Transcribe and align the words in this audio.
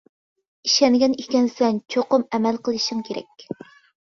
ئىشەنگەن 0.69 1.13
ئىكەنسەن، 1.23 1.77
چوقۇم 1.97 2.25
ئەمەل 2.39 2.59
قىلىشىڭ 2.69 3.05
كېرەك! 3.11 3.47